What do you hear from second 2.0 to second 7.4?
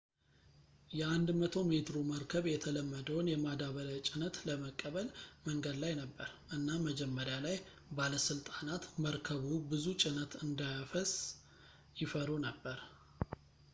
መርከብ የተለመደውን የማዳበሪያ ጭነት ለመቀበል መንገድ ላይ ነበር እና መጀመሪያ